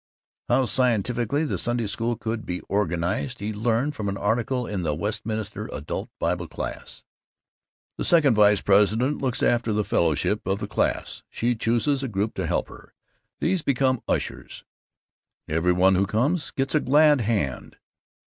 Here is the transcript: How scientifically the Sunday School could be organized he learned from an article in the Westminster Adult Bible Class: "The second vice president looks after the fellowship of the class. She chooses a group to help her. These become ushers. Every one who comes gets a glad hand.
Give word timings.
How 0.49 0.65
scientifically 0.65 1.45
the 1.45 1.59
Sunday 1.59 1.85
School 1.85 2.15
could 2.17 2.43
be 2.43 2.61
organized 2.61 3.39
he 3.39 3.53
learned 3.53 3.93
from 3.93 4.09
an 4.09 4.17
article 4.17 4.65
in 4.65 4.81
the 4.81 4.95
Westminster 4.95 5.69
Adult 5.71 6.09
Bible 6.17 6.47
Class: 6.47 7.03
"The 7.99 8.03
second 8.03 8.33
vice 8.33 8.61
president 8.63 9.21
looks 9.21 9.43
after 9.43 9.71
the 9.71 9.83
fellowship 9.83 10.47
of 10.47 10.57
the 10.57 10.67
class. 10.67 11.21
She 11.29 11.53
chooses 11.53 12.01
a 12.01 12.07
group 12.07 12.33
to 12.33 12.47
help 12.47 12.67
her. 12.67 12.95
These 13.39 13.61
become 13.61 14.01
ushers. 14.07 14.63
Every 15.47 15.71
one 15.71 15.93
who 15.93 16.07
comes 16.07 16.49
gets 16.49 16.73
a 16.73 16.79
glad 16.79 17.21
hand. 17.21 17.77